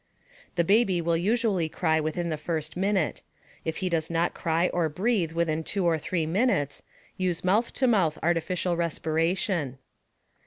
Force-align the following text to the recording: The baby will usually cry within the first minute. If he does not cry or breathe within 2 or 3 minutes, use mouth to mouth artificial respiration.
The 0.55 0.63
baby 0.63 0.99
will 0.99 1.15
usually 1.15 1.69
cry 1.69 1.99
within 1.99 2.29
the 2.29 2.35
first 2.37 2.75
minute. 2.75 3.21
If 3.63 3.77
he 3.85 3.87
does 3.87 4.09
not 4.09 4.33
cry 4.33 4.67
or 4.69 4.89
breathe 4.89 5.33
within 5.33 5.63
2 5.63 5.85
or 5.85 5.99
3 5.99 6.25
minutes, 6.25 6.81
use 7.17 7.43
mouth 7.43 7.71
to 7.73 7.85
mouth 7.85 8.17
artificial 8.23 8.75
respiration. 8.75 9.77